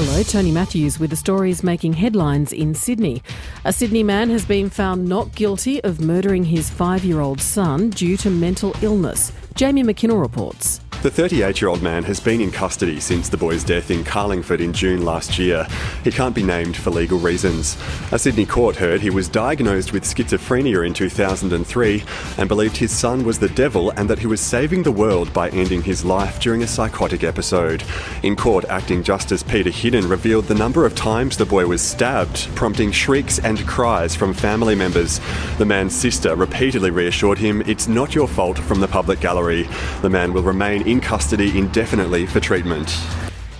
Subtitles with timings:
[0.00, 3.20] Hello, Tony Matthews with the stories making headlines in Sydney.
[3.64, 7.90] A Sydney man has been found not guilty of murdering his five year old son
[7.90, 9.32] due to mental illness.
[9.56, 10.78] Jamie McKinnell reports.
[11.00, 14.60] The 38 year old man has been in custody since the boy's death in Carlingford
[14.60, 15.64] in June last year.
[16.02, 17.76] He can't be named for legal reasons.
[18.10, 22.02] A Sydney court heard he was diagnosed with schizophrenia in 2003
[22.36, 25.50] and believed his son was the devil and that he was saving the world by
[25.50, 27.84] ending his life during a psychotic episode.
[28.24, 32.52] In court, acting Justice Peter Hidden revealed the number of times the boy was stabbed,
[32.56, 35.20] prompting shrieks and cries from family members.
[35.58, 39.68] The man's sister repeatedly reassured him it's not your fault from the public gallery.
[40.02, 42.88] The man will remain in custody indefinitely for treatment.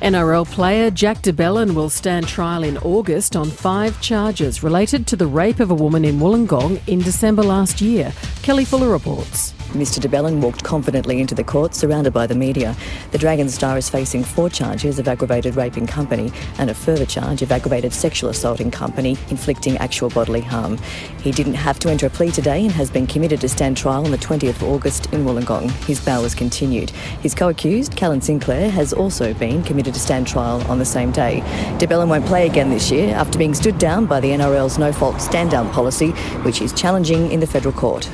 [0.02, 5.16] NRL player Jack de Belin will stand trial in August on five charges related to
[5.16, 8.12] the rape of a woman in Wollongong in December last year.
[8.48, 9.52] Kelly Fuller reports.
[9.72, 12.74] Mr de Belin walked confidently into the court, surrounded by the media.
[13.10, 17.04] The Dragon star is facing four charges of aggravated rape in company and a further
[17.04, 20.78] charge of aggravated sexual assault in company, inflicting actual bodily harm.
[21.20, 24.06] He didn't have to enter a plea today and has been committed to stand trial
[24.06, 25.70] on the 20th of August in Wollongong.
[25.84, 26.88] His bail was continued.
[27.20, 31.40] His co-accused, Callan Sinclair, has also been committed to stand trial on the same day.
[31.76, 35.20] De Belin won't play again this year after being stood down by the NRL's no-fault
[35.20, 38.08] stand-down policy, which he's challenging in the federal court.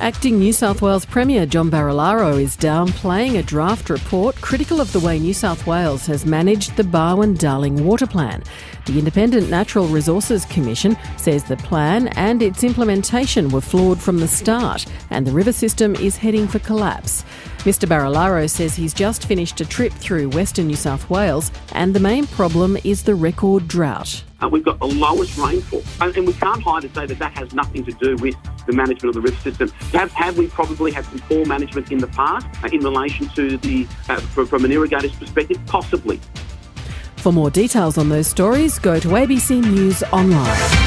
[0.00, 4.98] Acting New South Wales Premier John Barilaro is downplaying a draft report critical of the
[4.98, 8.42] way New South Wales has managed the Barwon Darling Water Plan.
[8.86, 14.28] The Independent Natural Resources Commission says the plan and its implementation were flawed from the
[14.28, 17.24] start, and the river system is heading for collapse.
[17.58, 17.88] Mr.
[17.88, 22.26] Barilaro says he's just finished a trip through Western New South Wales, and the main
[22.26, 24.22] problem is the record drought.
[24.44, 27.32] Uh, we've got the lowest rainfall, and, and we can't hide and say that that
[27.32, 28.34] has nothing to do with
[28.66, 29.68] the management of the river system.
[29.92, 33.56] Have, have we probably had some poor management in the past uh, in relation to
[33.58, 35.58] the, uh, from, from an irrigator's perspective?
[35.66, 36.20] Possibly.
[37.16, 40.83] For more details on those stories, go to ABC News Online.